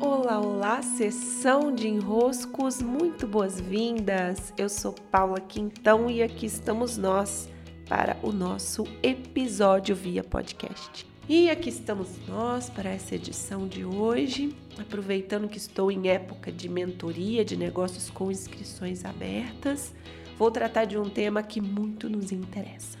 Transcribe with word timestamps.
Olá, 0.00 0.38
olá, 0.38 0.80
sessão 0.80 1.74
de 1.74 1.88
enroscos, 1.88 2.80
muito 2.80 3.26
boas-vindas. 3.26 4.54
Eu 4.56 4.68
sou 4.68 4.92
Paula 4.92 5.40
Quintão 5.40 6.08
e 6.08 6.22
aqui 6.22 6.46
estamos 6.46 6.96
nós 6.96 7.48
para 7.88 8.16
o 8.22 8.30
nosso 8.30 8.84
episódio 9.02 9.96
via 9.96 10.22
podcast. 10.22 11.04
E 11.28 11.50
aqui 11.50 11.68
estamos 11.68 12.10
nós 12.28 12.70
para 12.70 12.90
essa 12.90 13.16
edição 13.16 13.66
de 13.66 13.84
hoje, 13.84 14.54
aproveitando 14.78 15.48
que 15.48 15.58
estou 15.58 15.90
em 15.90 16.08
época 16.08 16.52
de 16.52 16.68
mentoria 16.68 17.44
de 17.44 17.56
negócios 17.56 18.08
com 18.08 18.30
inscrições 18.30 19.04
abertas, 19.04 19.92
vou 20.38 20.52
tratar 20.52 20.84
de 20.84 20.96
um 20.96 21.10
tema 21.10 21.42
que 21.42 21.60
muito 21.60 22.08
nos 22.08 22.30
interessa. 22.30 22.98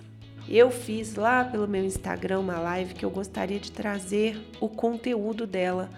Eu 0.48 0.68
fiz 0.72 1.14
lá 1.14 1.44
pelo 1.44 1.68
meu 1.68 1.84
Instagram 1.84 2.40
uma 2.40 2.58
live 2.58 2.94
que 2.94 3.04
eu 3.04 3.10
gostaria 3.10 3.60
de 3.60 3.70
trazer 3.70 4.36
o 4.60 4.68
conteúdo 4.68 5.46
dela 5.46 5.88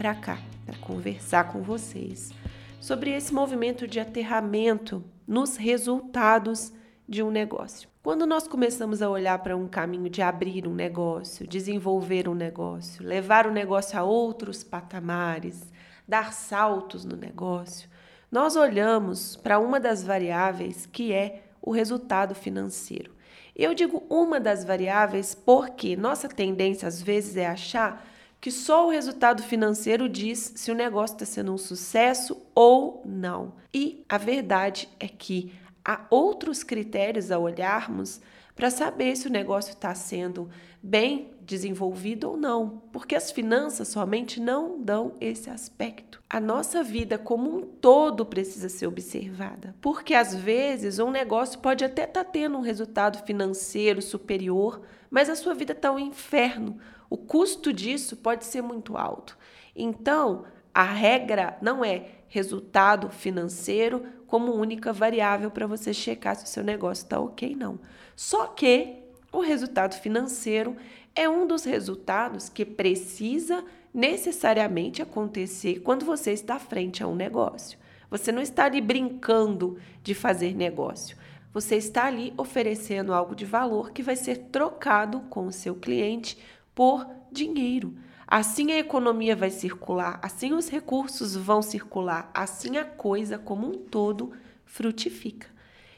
para 0.00 0.14
cá, 0.14 0.38
para 0.64 0.78
conversar 0.78 1.52
com 1.52 1.60
vocês 1.60 2.32
sobre 2.80 3.10
esse 3.10 3.34
movimento 3.34 3.86
de 3.86 4.00
aterramento 4.00 5.04
nos 5.28 5.58
resultados 5.58 6.72
de 7.06 7.22
um 7.22 7.30
negócio. 7.30 7.86
Quando 8.02 8.24
nós 8.24 8.48
começamos 8.48 9.02
a 9.02 9.10
olhar 9.10 9.38
para 9.40 9.54
um 9.54 9.68
caminho 9.68 10.08
de 10.08 10.22
abrir 10.22 10.66
um 10.66 10.72
negócio, 10.72 11.46
desenvolver 11.46 12.30
um 12.30 12.34
negócio, 12.34 13.04
levar 13.04 13.46
o 13.46 13.52
negócio 13.52 13.98
a 13.98 14.02
outros 14.02 14.64
patamares, 14.64 15.70
dar 16.08 16.32
saltos 16.32 17.04
no 17.04 17.14
negócio, 17.14 17.86
nós 18.32 18.56
olhamos 18.56 19.36
para 19.36 19.58
uma 19.58 19.78
das 19.78 20.02
variáveis 20.02 20.86
que 20.86 21.12
é 21.12 21.42
o 21.60 21.70
resultado 21.70 22.34
financeiro. 22.34 23.12
Eu 23.54 23.74
digo 23.74 24.02
uma 24.08 24.40
das 24.40 24.64
variáveis 24.64 25.34
porque 25.34 25.94
nossa 25.94 26.26
tendência 26.26 26.88
às 26.88 27.02
vezes 27.02 27.36
é 27.36 27.46
achar 27.46 28.09
que 28.40 28.50
só 28.50 28.86
o 28.86 28.90
resultado 28.90 29.42
financeiro 29.42 30.08
diz 30.08 30.52
se 30.56 30.70
o 30.70 30.74
negócio 30.74 31.14
está 31.14 31.26
sendo 31.26 31.52
um 31.52 31.58
sucesso 31.58 32.40
ou 32.54 33.02
não. 33.04 33.54
E 33.72 34.04
a 34.08 34.16
verdade 34.16 34.88
é 34.98 35.06
que 35.06 35.52
há 35.84 36.06
outros 36.10 36.62
critérios 36.62 37.30
a 37.30 37.38
olharmos 37.38 38.20
para 38.54 38.70
saber 38.70 39.16
se 39.16 39.26
o 39.26 39.30
negócio 39.30 39.72
está 39.72 39.94
sendo 39.94 40.48
bem 40.82 41.30
desenvolvido 41.42 42.30
ou 42.30 42.36
não, 42.36 42.82
porque 42.92 43.14
as 43.14 43.30
finanças 43.30 43.88
somente 43.88 44.40
não 44.40 44.80
dão 44.80 45.14
esse 45.20 45.50
aspecto. 45.50 46.22
A 46.28 46.38
nossa 46.38 46.82
vida 46.82 47.18
como 47.18 47.56
um 47.56 47.62
todo 47.62 48.24
precisa 48.24 48.68
ser 48.68 48.86
observada, 48.86 49.74
porque 49.80 50.14
às 50.14 50.34
vezes 50.34 50.98
um 50.98 51.10
negócio 51.10 51.58
pode 51.58 51.84
até 51.84 52.04
estar 52.04 52.24
tá 52.24 52.30
tendo 52.30 52.56
um 52.56 52.62
resultado 52.62 53.24
financeiro 53.26 54.00
superior, 54.00 54.82
mas 55.10 55.28
a 55.28 55.36
sua 55.36 55.54
vida 55.54 55.72
está 55.72 55.90
um 55.90 55.98
inferno 55.98 56.78
o 57.10 57.16
custo 57.16 57.72
disso 57.72 58.16
pode 58.16 58.44
ser 58.44 58.62
muito 58.62 58.96
alto. 58.96 59.36
Então, 59.74 60.44
a 60.72 60.84
regra 60.84 61.58
não 61.60 61.84
é 61.84 62.06
resultado 62.28 63.10
financeiro 63.10 64.06
como 64.28 64.54
única 64.54 64.92
variável 64.92 65.50
para 65.50 65.66
você 65.66 65.92
checar 65.92 66.36
se 66.36 66.44
o 66.44 66.48
seu 66.48 66.62
negócio 66.62 67.02
está 67.02 67.18
ok, 67.18 67.56
não. 67.56 67.80
Só 68.14 68.46
que 68.46 68.98
o 69.32 69.40
resultado 69.40 69.96
financeiro 69.96 70.76
é 71.14 71.28
um 71.28 71.46
dos 71.46 71.64
resultados 71.64 72.48
que 72.48 72.64
precisa 72.64 73.64
necessariamente 73.92 75.02
acontecer 75.02 75.80
quando 75.80 76.06
você 76.06 76.30
está 76.30 76.60
frente 76.60 77.02
a 77.02 77.08
um 77.08 77.16
negócio. 77.16 77.76
Você 78.08 78.30
não 78.30 78.40
está 78.40 78.66
ali 78.66 78.80
brincando 78.80 79.78
de 80.02 80.14
fazer 80.14 80.54
negócio. 80.54 81.16
Você 81.52 81.74
está 81.74 82.06
ali 82.06 82.32
oferecendo 82.36 83.12
algo 83.12 83.34
de 83.34 83.44
valor 83.44 83.90
que 83.90 84.04
vai 84.04 84.14
ser 84.14 84.38
trocado 84.52 85.20
com 85.22 85.46
o 85.46 85.52
seu 85.52 85.74
cliente 85.74 86.38
por 86.80 87.06
dinheiro. 87.30 87.94
Assim 88.26 88.72
a 88.72 88.78
economia 88.78 89.36
vai 89.36 89.50
circular, 89.50 90.18
assim 90.22 90.54
os 90.54 90.70
recursos 90.70 91.36
vão 91.36 91.60
circular, 91.60 92.30
assim 92.32 92.78
a 92.78 92.86
coisa 92.86 93.36
como 93.36 93.68
um 93.68 93.74
todo 93.74 94.32
frutifica. 94.64 95.46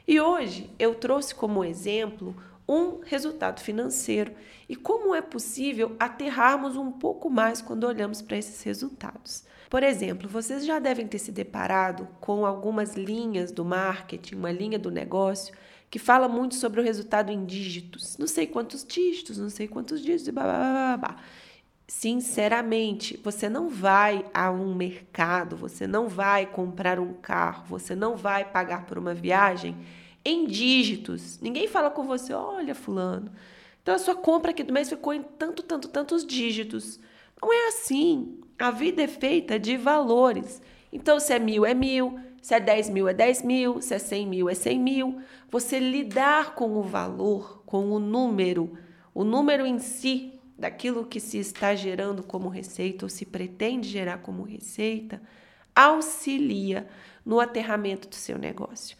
E 0.05 0.19
hoje 0.19 0.69
eu 0.77 0.93
trouxe 0.93 1.33
como 1.33 1.63
exemplo 1.63 2.35
um 2.67 2.99
resultado 3.01 3.59
financeiro 3.59 4.33
e 4.67 4.75
como 4.75 5.13
é 5.13 5.21
possível 5.21 5.95
aterrarmos 5.99 6.75
um 6.75 6.91
pouco 6.91 7.29
mais 7.29 7.61
quando 7.61 7.85
olhamos 7.85 8.21
para 8.21 8.37
esses 8.37 8.61
resultados. 8.63 9.43
Por 9.69 9.83
exemplo, 9.83 10.29
vocês 10.29 10.65
já 10.65 10.79
devem 10.79 11.07
ter 11.07 11.19
se 11.19 11.31
deparado 11.31 12.07
com 12.21 12.45
algumas 12.45 12.95
linhas 12.95 13.51
do 13.51 13.65
marketing, 13.65 14.35
uma 14.35 14.51
linha 14.51 14.77
do 14.77 14.91
negócio 14.91 15.53
que 15.89 15.99
fala 15.99 16.27
muito 16.27 16.55
sobre 16.55 16.79
o 16.79 16.83
resultado 16.83 17.31
em 17.31 17.45
dígitos. 17.45 18.17
Não 18.17 18.27
sei 18.27 18.47
quantos 18.47 18.83
dígitos, 18.83 19.37
não 19.37 19.49
sei 19.49 19.67
quantos 19.67 20.01
dígitos, 20.01 20.33
blá, 20.33 20.43
blá, 20.43 20.57
blá, 20.57 20.97
blá. 20.97 21.15
Sinceramente, 21.87 23.19
você 23.23 23.49
não 23.49 23.69
vai 23.69 24.25
a 24.33 24.49
um 24.49 24.73
mercado, 24.73 25.55
você 25.55 25.85
não 25.85 26.07
vai 26.07 26.45
comprar 26.45 26.99
um 26.99 27.13
carro, 27.13 27.65
você 27.67 27.93
não 27.95 28.15
vai 28.15 28.45
pagar 28.45 28.85
por 28.85 28.97
uma 28.97 29.13
viagem 29.13 29.75
em 30.25 30.45
dígitos. 30.45 31.39
Ninguém 31.41 31.67
fala 31.67 31.89
com 31.89 32.03
você, 32.03 32.33
olha, 32.33 32.73
fulano. 32.73 33.31
Então 33.81 33.95
a 33.95 33.99
sua 33.99 34.15
compra 34.15 34.51
aqui 34.51 34.63
do 34.63 34.73
mês 34.73 34.89
ficou 34.89 35.13
em 35.13 35.21
tanto, 35.21 35.61
tanto, 35.63 35.87
tantos 35.87 36.25
dígitos. 36.25 36.99
Não 37.41 37.51
é 37.51 37.67
assim. 37.67 38.39
A 38.57 38.71
vida 38.71 39.03
é 39.03 39.07
feita 39.07 39.59
de 39.59 39.75
valores. 39.75 40.61
Então, 40.91 41.19
se 41.19 41.33
é 41.33 41.39
mil, 41.39 41.65
é 41.65 41.73
mil. 41.73 42.19
Se 42.41 42.53
é 42.53 42.59
10 42.59 42.89
mil, 42.89 43.07
é 43.07 43.13
10 43.13 43.41
mil. 43.41 43.81
Se 43.81 43.93
é 43.93 43.99
100 43.99 44.27
mil, 44.27 44.49
é 44.49 44.53
100 44.53 44.79
mil. 44.79 45.21
Você 45.49 45.79
lidar 45.79 46.55
com 46.55 46.77
o 46.77 46.83
valor, 46.83 47.63
com 47.65 47.91
o 47.91 47.99
número, 47.99 48.77
o 49.13 49.23
número 49.23 49.65
em 49.65 49.79
si, 49.79 50.39
daquilo 50.57 51.05
que 51.05 51.19
se 51.19 51.37
está 51.37 51.75
gerando 51.75 52.23
como 52.23 52.47
receita 52.47 53.05
ou 53.05 53.09
se 53.09 53.25
pretende 53.25 53.89
gerar 53.89 54.19
como 54.19 54.43
receita, 54.43 55.21
auxilia 55.75 56.87
no 57.25 57.39
aterramento 57.39 58.07
do 58.07 58.15
seu 58.15 58.37
negócio. 58.37 58.95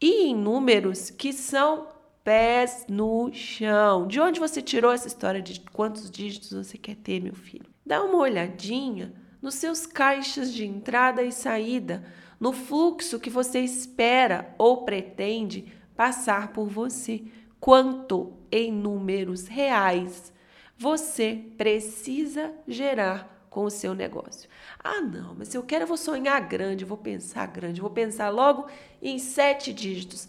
E 0.00 0.24
em 0.26 0.34
números 0.34 1.10
que 1.10 1.32
são 1.32 1.88
pés 2.22 2.84
no 2.88 3.32
chão. 3.32 4.06
De 4.06 4.20
onde 4.20 4.40
você 4.40 4.60
tirou 4.60 4.92
essa 4.92 5.06
história 5.06 5.40
de 5.40 5.60
quantos 5.72 6.10
dígitos 6.10 6.52
você 6.52 6.76
quer 6.76 6.96
ter, 6.96 7.20
meu 7.20 7.34
filho? 7.34 7.66
Dá 7.84 8.02
uma 8.02 8.18
olhadinha 8.18 9.14
nos 9.40 9.54
seus 9.54 9.86
caixas 9.86 10.52
de 10.52 10.66
entrada 10.66 11.22
e 11.22 11.30
saída 11.30 12.04
no 12.40 12.52
fluxo 12.52 13.20
que 13.20 13.30
você 13.30 13.60
espera 13.60 14.54
ou 14.58 14.84
pretende 14.84 15.72
passar 15.96 16.52
por 16.52 16.66
você. 16.66 17.22
Quanto 17.60 18.34
em 18.50 18.72
números 18.72 19.46
reais 19.46 20.32
você 20.76 21.42
precisa 21.56 22.52
gerar 22.66 23.35
com 23.56 23.64
o 23.64 23.70
seu 23.70 23.94
negócio. 23.94 24.50
Ah, 24.84 25.00
não, 25.00 25.34
mas 25.34 25.48
se 25.48 25.56
eu 25.56 25.62
quero, 25.62 25.84
eu 25.84 25.88
vou 25.88 25.96
sonhar 25.96 26.38
grande, 26.46 26.84
eu 26.84 26.88
vou 26.88 26.98
pensar 26.98 27.46
grande, 27.46 27.80
eu 27.80 27.84
vou 27.84 27.90
pensar 27.90 28.28
logo 28.28 28.66
em 29.00 29.18
sete 29.18 29.72
dígitos. 29.72 30.28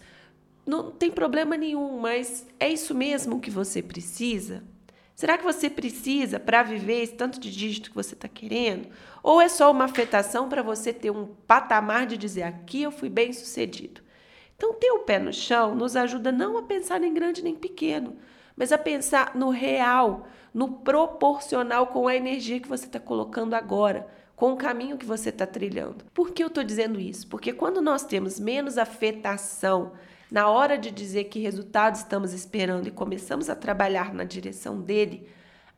Não 0.65 0.91
tem 0.91 1.11
problema 1.11 1.57
nenhum, 1.57 1.99
mas 1.99 2.47
é 2.57 2.69
isso 2.69 2.95
mesmo 2.95 3.41
que 3.41 3.51
você 3.51 3.83
precisa? 3.83 4.63
Será 5.13 5.37
que 5.37 5.43
você 5.43 5.69
precisa 5.69 6.39
para 6.39 6.63
viver 6.63 7.03
esse 7.03 7.15
tanto 7.15 7.37
de 7.37 7.51
dígito 7.51 7.89
que 7.89 7.95
você 7.97 8.13
está 8.13 8.29
querendo? 8.29 8.87
Ou 9.21 9.41
é 9.41 9.49
só 9.49 9.69
uma 9.71 9.83
afetação 9.83 10.47
para 10.47 10.63
você 10.63 10.93
ter 10.93 11.11
um 11.11 11.27
patamar 11.45 12.07
de 12.07 12.15
dizer 12.15 12.43
aqui 12.43 12.83
eu 12.83 12.91
fui 12.91 13.09
bem 13.09 13.33
sucedido? 13.33 13.99
Então, 14.55 14.73
ter 14.73 14.91
o 14.91 14.99
pé 14.99 15.19
no 15.19 15.33
chão 15.33 15.75
nos 15.75 15.97
ajuda 15.97 16.31
não 16.31 16.57
a 16.57 16.63
pensar 16.63 16.97
nem 16.97 17.13
grande 17.13 17.43
nem 17.43 17.57
pequeno, 17.57 18.15
mas 18.57 18.71
a 18.71 18.77
pensar 18.77 19.35
no 19.35 19.51
real, 19.51 20.27
no 20.51 20.79
proporcional 20.79 21.87
com 21.87 22.07
a 22.07 22.15
energia 22.15 22.59
que 22.59 22.67
você 22.67 22.87
está 22.87 22.99
colocando 22.99 23.53
agora, 23.53 24.07
com 24.35 24.51
o 24.51 24.57
caminho 24.57 24.97
que 24.97 25.05
você 25.05 25.29
está 25.29 25.45
trilhando. 25.45 26.03
Por 26.13 26.31
que 26.31 26.43
eu 26.43 26.47
estou 26.47 26.63
dizendo 26.63 26.99
isso? 26.99 27.27
Porque 27.27 27.53
quando 27.53 27.81
nós 27.81 28.03
temos 28.03 28.39
menos 28.39 28.77
afetação 28.77 29.93
na 30.31 30.49
hora 30.49 30.77
de 30.77 30.91
dizer 30.91 31.25
que 31.25 31.39
resultado 31.39 31.95
estamos 31.95 32.33
esperando 32.33 32.87
e 32.87 32.91
começamos 32.91 33.49
a 33.49 33.55
trabalhar 33.55 34.13
na 34.13 34.23
direção 34.23 34.81
dele, 34.81 35.29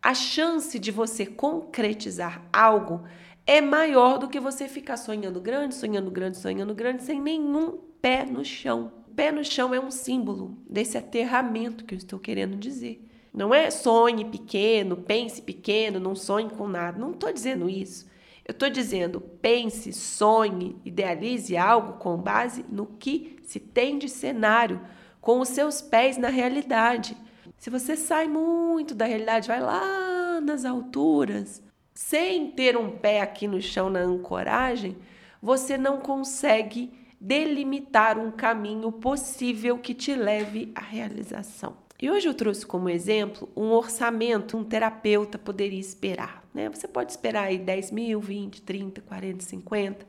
a 0.01 0.13
chance 0.13 0.79
de 0.79 0.91
você 0.91 1.25
concretizar 1.25 2.41
algo 2.51 3.03
é 3.45 3.61
maior 3.61 4.17
do 4.17 4.27
que 4.27 4.39
você 4.39 4.67
ficar 4.67 4.97
sonhando 4.97 5.41
grande, 5.41 5.75
sonhando 5.75 6.09
grande, 6.09 6.37
sonhando 6.37 6.73
grande, 6.73 7.03
sem 7.03 7.19
nenhum 7.19 7.79
pé 8.01 8.25
no 8.25 8.45
chão. 8.45 8.91
Pé 9.19 9.33
no 9.33 9.43
chão 9.43 9.73
é 9.73 9.79
um 9.81 9.91
símbolo 9.91 10.57
desse 10.65 10.97
aterramento 10.97 11.83
que 11.83 11.93
eu 11.93 11.97
estou 11.97 12.17
querendo 12.17 12.55
dizer. 12.55 13.05
Não 13.33 13.53
é 13.53 13.69
sonhe 13.69 14.23
pequeno, 14.23 14.95
pense 14.95 15.41
pequeno, 15.41 15.99
não 15.99 16.15
sonhe 16.15 16.49
com 16.49 16.69
nada. 16.69 16.97
Não 16.97 17.11
estou 17.11 17.33
dizendo 17.33 17.69
isso. 17.69 18.09
Eu 18.47 18.53
estou 18.53 18.69
dizendo 18.69 19.19
pense, 19.19 19.91
sonhe, 19.91 20.77
idealize 20.85 21.57
algo 21.57 21.97
com 21.97 22.15
base 22.15 22.63
no 22.69 22.85
que 22.85 23.35
se 23.43 23.59
tem 23.59 23.97
de 23.97 24.07
cenário, 24.07 24.79
com 25.19 25.41
os 25.41 25.49
seus 25.49 25.81
pés 25.81 26.15
na 26.15 26.29
realidade. 26.29 27.17
Se 27.57 27.69
você 27.69 27.97
sai 27.97 28.25
muito 28.29 28.95
da 28.95 29.03
realidade, 29.03 29.49
vai 29.49 29.59
lá 29.59 30.39
nas 30.39 30.63
alturas, 30.63 31.61
sem 31.93 32.51
ter 32.51 32.77
um 32.77 32.89
pé 32.89 33.19
aqui 33.19 33.49
no 33.49 33.61
chão 33.61 33.89
na 33.89 33.99
ancoragem, 33.99 34.95
você 35.41 35.77
não 35.77 35.97
consegue 35.97 36.98
delimitar 37.19 38.17
um 38.17 38.31
caminho 38.31 38.91
possível 38.91 39.77
que 39.77 39.93
te 39.93 40.15
leve 40.15 40.71
à 40.73 40.81
realização. 40.81 41.75
E 42.01 42.09
hoje 42.09 42.29
eu 42.29 42.33
trouxe 42.33 42.65
como 42.65 42.87
exemplo 42.89 43.49
um 43.55 43.71
orçamento 43.71 44.55
um 44.55 44.63
terapeuta 44.63 45.37
poderia 45.37 45.79
esperar. 45.79 46.47
Né? 46.53 46.69
Você 46.69 46.87
pode 46.87 47.11
esperar 47.11 47.43
aí 47.45 47.57
10 47.57 47.91
mil, 47.91 48.21
20, 48.21 48.61
30, 48.61 49.01
40, 49.01 49.43
50. 49.43 50.07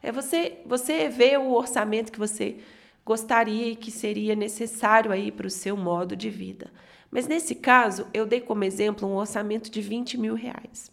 É 0.00 0.12
você, 0.12 0.58
você 0.64 1.08
vê 1.08 1.36
o 1.36 1.52
orçamento 1.52 2.12
que 2.12 2.18
você 2.18 2.58
gostaria 3.04 3.70
e 3.70 3.76
que 3.76 3.90
seria 3.90 4.36
necessário 4.36 5.10
aí 5.10 5.32
para 5.32 5.48
o 5.48 5.50
seu 5.50 5.76
modo 5.76 6.14
de 6.14 6.30
vida. 6.30 6.70
Mas 7.10 7.26
nesse 7.26 7.56
caso, 7.56 8.06
eu 8.14 8.24
dei 8.24 8.40
como 8.40 8.62
exemplo 8.62 9.08
um 9.08 9.16
orçamento 9.16 9.68
de 9.68 9.80
20 9.80 10.16
mil 10.18 10.34
reais. 10.34 10.92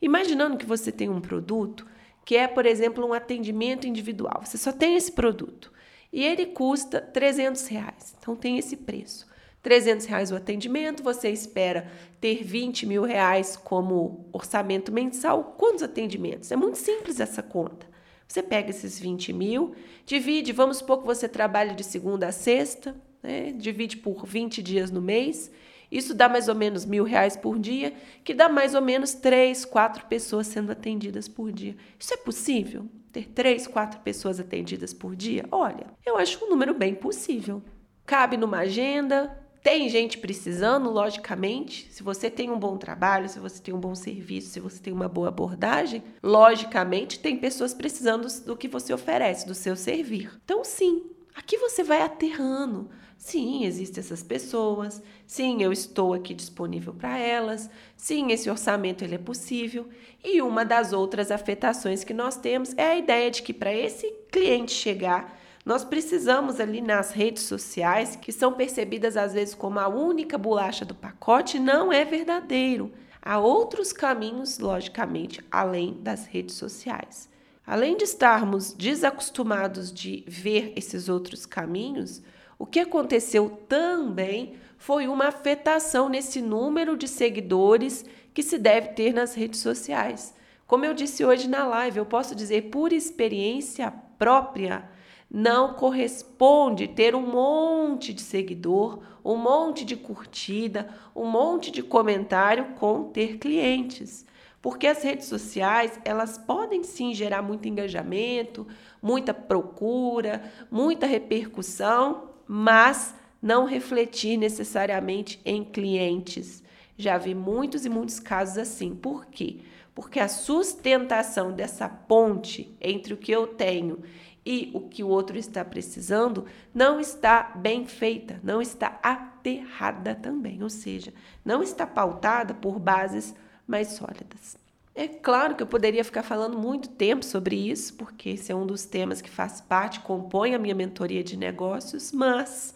Imaginando 0.00 0.56
que 0.56 0.66
você 0.66 0.90
tem 0.90 1.08
um 1.08 1.20
produto 1.20 1.86
que 2.26 2.36
é, 2.36 2.48
por 2.48 2.66
exemplo, 2.66 3.06
um 3.06 3.14
atendimento 3.14 3.86
individual. 3.86 4.42
Você 4.44 4.58
só 4.58 4.72
tem 4.72 4.96
esse 4.96 5.12
produto 5.12 5.72
e 6.12 6.24
ele 6.24 6.46
custa 6.46 7.00
300 7.00 7.68
reais. 7.68 8.16
Então 8.18 8.34
tem 8.34 8.58
esse 8.58 8.76
preço. 8.76 9.28
300 9.62 10.06
reais 10.06 10.32
o 10.32 10.36
atendimento, 10.36 11.04
você 11.04 11.30
espera 11.30 11.88
ter 12.20 12.42
20 12.42 12.84
mil 12.84 13.04
reais 13.04 13.56
como 13.56 14.28
orçamento 14.32 14.90
mensal. 14.90 15.54
Quantos 15.56 15.84
atendimentos? 15.84 16.50
É 16.50 16.56
muito 16.56 16.78
simples 16.78 17.20
essa 17.20 17.44
conta. 17.44 17.86
Você 18.26 18.42
pega 18.42 18.70
esses 18.70 18.98
20 18.98 19.32
mil, 19.32 19.76
divide, 20.04 20.52
vamos 20.52 20.78
supor 20.78 20.98
que 20.98 21.06
você 21.06 21.28
trabalha 21.28 21.74
de 21.76 21.84
segunda 21.84 22.26
a 22.26 22.32
sexta, 22.32 22.96
né? 23.22 23.52
divide 23.52 23.98
por 23.98 24.26
20 24.26 24.60
dias 24.60 24.90
no 24.90 25.00
mês. 25.00 25.48
Isso 25.90 26.14
dá 26.14 26.28
mais 26.28 26.48
ou 26.48 26.54
menos 26.54 26.84
mil 26.84 27.04
reais 27.04 27.36
por 27.36 27.58
dia, 27.58 27.94
que 28.24 28.34
dá 28.34 28.48
mais 28.48 28.74
ou 28.74 28.82
menos 28.82 29.14
três, 29.14 29.64
quatro 29.64 30.06
pessoas 30.06 30.46
sendo 30.46 30.72
atendidas 30.72 31.28
por 31.28 31.52
dia. 31.52 31.76
Isso 31.98 32.14
é 32.14 32.16
possível? 32.16 32.86
Ter 33.12 33.28
três, 33.28 33.66
quatro 33.66 34.00
pessoas 34.00 34.38
atendidas 34.38 34.92
por 34.92 35.16
dia? 35.16 35.44
Olha, 35.50 35.86
eu 36.04 36.16
acho 36.16 36.44
um 36.44 36.50
número 36.50 36.74
bem 36.74 36.94
possível. 36.94 37.62
Cabe 38.04 38.36
numa 38.36 38.58
agenda, 38.58 39.36
tem 39.66 39.88
gente 39.88 40.18
precisando, 40.18 40.88
logicamente. 40.90 41.88
Se 41.90 42.00
você 42.00 42.30
tem 42.30 42.48
um 42.52 42.58
bom 42.58 42.76
trabalho, 42.76 43.28
se 43.28 43.40
você 43.40 43.60
tem 43.60 43.74
um 43.74 43.80
bom 43.80 43.96
serviço, 43.96 44.50
se 44.50 44.60
você 44.60 44.80
tem 44.80 44.92
uma 44.92 45.08
boa 45.08 45.26
abordagem, 45.26 46.04
logicamente 46.22 47.18
tem 47.18 47.36
pessoas 47.36 47.74
precisando 47.74 48.28
do 48.44 48.56
que 48.56 48.68
você 48.68 48.94
oferece, 48.94 49.44
do 49.44 49.56
seu 49.56 49.74
servir. 49.74 50.30
Então, 50.44 50.62
sim, 50.62 51.10
aqui 51.34 51.58
você 51.58 51.82
vai 51.82 52.00
aterrando. 52.00 52.88
Sim, 53.16 53.64
existem 53.64 54.00
essas 54.00 54.22
pessoas. 54.22 55.02
Sim, 55.26 55.62
eu 55.62 55.72
estou 55.72 56.14
aqui 56.14 56.34
disponível 56.34 56.94
para 56.94 57.18
elas. 57.18 57.68
Sim, 57.96 58.30
esse 58.30 58.48
orçamento 58.48 59.02
ele 59.02 59.16
é 59.16 59.18
possível. 59.18 59.88
E 60.22 60.40
uma 60.42 60.64
das 60.64 60.92
outras 60.92 61.30
afetações 61.30 62.04
que 62.04 62.14
nós 62.14 62.36
temos 62.36 62.72
é 62.76 62.84
a 62.84 62.96
ideia 62.96 63.30
de 63.30 63.42
que 63.42 63.52
para 63.52 63.72
esse 63.72 64.10
cliente 64.30 64.72
chegar 64.72 65.36
nós 65.66 65.84
precisamos 65.84 66.60
ali 66.60 66.80
nas 66.80 67.10
redes 67.10 67.42
sociais, 67.42 68.14
que 68.14 68.30
são 68.30 68.52
percebidas 68.52 69.16
às 69.16 69.32
vezes 69.32 69.52
como 69.52 69.80
a 69.80 69.88
única 69.88 70.38
bolacha 70.38 70.84
do 70.84 70.94
pacote, 70.94 71.58
não 71.58 71.92
é 71.92 72.04
verdadeiro. 72.04 72.92
Há 73.20 73.40
outros 73.40 73.92
caminhos, 73.92 74.60
logicamente, 74.60 75.44
além 75.50 75.94
das 76.00 76.24
redes 76.24 76.54
sociais. 76.54 77.28
Além 77.66 77.96
de 77.96 78.04
estarmos 78.04 78.72
desacostumados 78.72 79.92
de 79.92 80.22
ver 80.28 80.72
esses 80.76 81.08
outros 81.08 81.44
caminhos, 81.44 82.22
o 82.58 82.64
que 82.66 82.80
aconteceu 82.80 83.50
também 83.68 84.54
foi 84.78 85.08
uma 85.08 85.28
afetação 85.28 86.08
nesse 86.08 86.40
número 86.40 86.96
de 86.96 87.08
seguidores 87.08 88.04
que 88.32 88.42
se 88.42 88.58
deve 88.58 88.88
ter 88.88 89.12
nas 89.12 89.34
redes 89.34 89.60
sociais. 89.60 90.34
Como 90.66 90.84
eu 90.84 90.94
disse 90.94 91.24
hoje 91.24 91.48
na 91.48 91.66
live, 91.66 91.98
eu 91.98 92.06
posso 92.06 92.34
dizer 92.34 92.70
por 92.70 92.92
experiência 92.92 93.92
própria 94.18 94.88
não 95.30 95.74
corresponde 95.74 96.88
ter 96.88 97.14
um 97.14 97.26
monte 97.26 98.12
de 98.12 98.22
seguidor, 98.22 99.00
um 99.24 99.36
monte 99.36 99.84
de 99.84 99.96
curtida, 99.96 100.88
um 101.14 101.26
monte 101.26 101.70
de 101.70 101.82
comentário 101.82 102.74
com 102.76 103.10
ter 103.10 103.38
clientes. 103.38 104.24
Porque 104.62 104.86
as 104.86 105.02
redes 105.02 105.26
sociais, 105.26 106.00
elas 106.04 106.38
podem 106.38 106.82
sim 106.82 107.12
gerar 107.12 107.42
muito 107.42 107.68
engajamento, 107.68 108.66
muita 109.02 109.34
procura, 109.34 110.42
muita 110.70 111.06
repercussão, 111.06 112.35
mas 112.46 113.14
não 113.40 113.64
refletir 113.64 114.36
necessariamente 114.36 115.40
em 115.44 115.64
clientes. 115.64 116.62
Já 116.96 117.18
vi 117.18 117.34
muitos 117.34 117.84
e 117.84 117.88
muitos 117.88 118.18
casos 118.18 118.58
assim. 118.58 118.94
Por 118.94 119.26
quê? 119.26 119.60
Porque 119.94 120.20
a 120.20 120.28
sustentação 120.28 121.52
dessa 121.52 121.88
ponte 121.88 122.76
entre 122.80 123.14
o 123.14 123.16
que 123.16 123.32
eu 123.32 123.46
tenho 123.46 124.02
e 124.44 124.70
o 124.72 124.80
que 124.80 125.02
o 125.02 125.08
outro 125.08 125.36
está 125.36 125.64
precisando 125.64 126.46
não 126.72 127.00
está 127.00 127.42
bem 127.56 127.84
feita, 127.86 128.40
não 128.42 128.62
está 128.62 128.98
aterrada 129.02 130.14
também, 130.14 130.62
ou 130.62 130.70
seja, 130.70 131.12
não 131.44 131.62
está 131.62 131.86
pautada 131.86 132.54
por 132.54 132.78
bases 132.78 133.34
mais 133.66 133.88
sólidas. 133.88 134.56
É 134.98 135.06
claro 135.06 135.54
que 135.54 135.62
eu 135.62 135.66
poderia 135.66 136.02
ficar 136.02 136.22
falando 136.22 136.58
muito 136.58 136.88
tempo 136.88 137.22
sobre 137.22 137.54
isso, 137.54 137.92
porque 137.96 138.30
esse 138.30 138.50
é 138.50 138.54
um 138.54 138.66
dos 138.66 138.86
temas 138.86 139.20
que 139.20 139.28
faz 139.28 139.60
parte, 139.60 140.00
compõe 140.00 140.54
a 140.54 140.58
minha 140.58 140.74
mentoria 140.74 141.22
de 141.22 141.36
negócios, 141.36 142.12
mas 142.12 142.74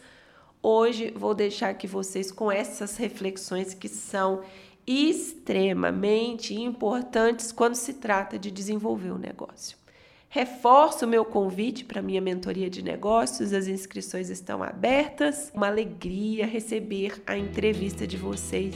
hoje 0.63 1.11
vou 1.17 1.35
deixar 1.35 1.71
aqui 1.71 1.87
vocês 1.87 2.31
com 2.31 2.53
essas 2.53 2.99
reflexões 2.99 3.73
que 3.73 3.89
são 3.89 4.43
extremamente 4.87 6.55
importantes 6.55 7.53
quando 7.53 7.75
se 7.75 7.95
trata 7.95 8.39
de 8.39 8.51
desenvolver 8.51 9.13
um 9.13 9.19
negócio. 9.19 9.79
Reforço 10.29 11.07
o 11.07 11.09
meu 11.09 11.25
convite 11.25 11.87
para 11.87 12.01
a 12.01 12.03
minha 12.03 12.21
mentoria 12.21 12.69
de 12.69 12.83
negócios, 12.83 13.55
as 13.55 13.67
inscrições 13.67 14.29
estão 14.29 14.63
abertas. 14.63 15.51
Uma 15.55 15.69
alegria 15.69 16.47
receber 16.47 17.23
a 17.27 17.37
entrevista 17.37 18.07
de 18.07 18.19
vocês 18.19 18.75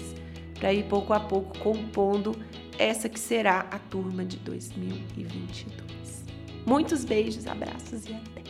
para 0.58 0.72
ir 0.72 0.84
pouco 0.84 1.12
a 1.12 1.20
pouco 1.20 1.58
compondo 1.58 2.36
essa 2.78 3.08
que 3.08 3.18
será 3.18 3.60
a 3.70 3.78
turma 3.78 4.24
de 4.24 4.36
2022. 4.38 6.24
Muitos 6.66 7.04
beijos, 7.04 7.46
abraços 7.46 8.06
e 8.06 8.14
até! 8.14 8.43